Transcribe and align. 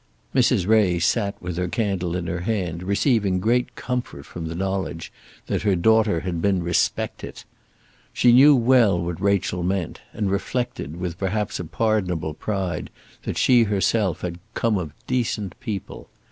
Mrs. 0.33 0.65
Ray 0.67 0.97
sat 0.97 1.39
with 1.39 1.57
her 1.57 1.67
candle 1.67 2.15
in 2.15 2.25
her 2.25 2.39
hand, 2.39 2.81
receiving 2.81 3.39
great 3.39 3.75
comfort 3.75 4.25
from 4.25 4.47
the 4.47 4.55
knowledge 4.55 5.13
that 5.45 5.61
her 5.61 5.75
daughter 5.75 6.21
had 6.21 6.41
been 6.41 6.63
"respectit." 6.63 7.45
She 8.11 8.33
knew 8.33 8.55
well 8.55 8.99
what 8.99 9.21
Rachel 9.21 9.61
meant, 9.61 10.01
and 10.11 10.31
reflected, 10.31 10.95
with 10.99 11.19
perhaps 11.19 11.59
a 11.59 11.65
pardonable 11.65 12.33
pride, 12.33 12.89
that 13.25 13.37
she 13.37 13.65
herself 13.65 14.21
had 14.21 14.39
"come 14.55 14.79
of 14.79 14.91
decent 15.05 15.53
people." 15.59 16.09